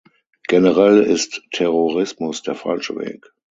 Generell 0.47 1.03
ist 1.03 1.43
Terrorismus 1.51 2.41
der 2.41 2.55
falsche 2.55 2.95
Weg. 2.95 3.31